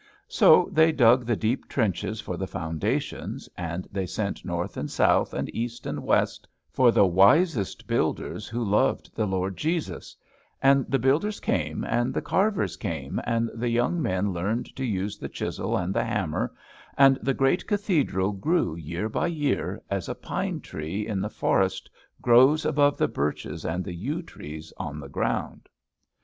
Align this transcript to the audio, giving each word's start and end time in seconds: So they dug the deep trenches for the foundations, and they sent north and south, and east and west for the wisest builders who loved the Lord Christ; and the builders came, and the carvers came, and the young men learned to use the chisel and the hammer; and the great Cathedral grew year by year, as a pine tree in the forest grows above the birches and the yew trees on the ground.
So 0.29 0.67
they 0.71 0.91
dug 0.91 1.27
the 1.27 1.35
deep 1.35 1.67
trenches 1.67 2.19
for 2.19 2.35
the 2.35 2.47
foundations, 2.47 3.47
and 3.55 3.87
they 3.91 4.07
sent 4.07 4.43
north 4.43 4.75
and 4.75 4.89
south, 4.89 5.31
and 5.31 5.47
east 5.53 5.85
and 5.85 6.03
west 6.03 6.47
for 6.71 6.91
the 6.91 7.05
wisest 7.05 7.85
builders 7.85 8.47
who 8.47 8.63
loved 8.65 9.15
the 9.15 9.27
Lord 9.27 9.61
Christ; 9.61 10.17
and 10.59 10.87
the 10.89 10.97
builders 10.97 11.39
came, 11.39 11.83
and 11.83 12.15
the 12.15 12.21
carvers 12.23 12.77
came, 12.77 13.21
and 13.27 13.51
the 13.53 13.69
young 13.69 14.01
men 14.01 14.33
learned 14.33 14.75
to 14.75 14.83
use 14.83 15.19
the 15.19 15.29
chisel 15.29 15.77
and 15.77 15.93
the 15.93 16.03
hammer; 16.03 16.51
and 16.97 17.19
the 17.21 17.35
great 17.35 17.67
Cathedral 17.67 18.31
grew 18.31 18.75
year 18.75 19.07
by 19.07 19.27
year, 19.27 19.83
as 19.91 20.09
a 20.09 20.15
pine 20.15 20.61
tree 20.61 21.05
in 21.05 21.21
the 21.21 21.29
forest 21.29 21.91
grows 22.23 22.65
above 22.65 22.97
the 22.97 23.07
birches 23.07 23.63
and 23.63 23.83
the 23.85 23.93
yew 23.93 24.23
trees 24.23 24.73
on 24.77 24.99
the 24.99 25.09
ground. 25.09 25.69